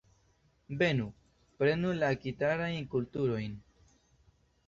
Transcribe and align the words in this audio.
Venu, 0.77 1.03
prenu 1.59 1.91
la 1.99 2.09
akiritajn 2.15 2.89
kulturojn. 2.95 3.57